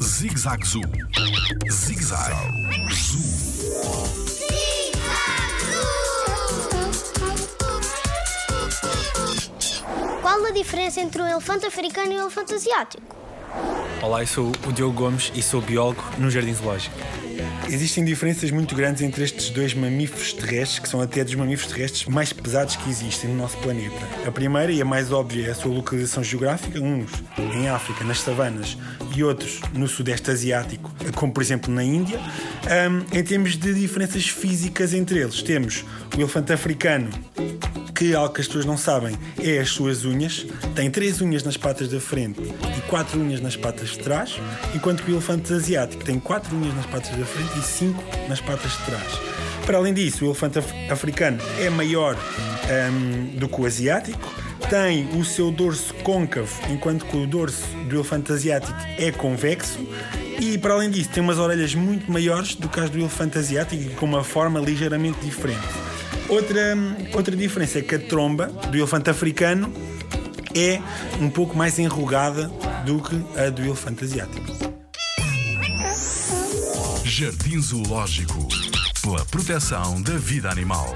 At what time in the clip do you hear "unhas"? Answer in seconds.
40.04-40.46, 41.20-41.44, 43.20-43.40, 46.56-46.74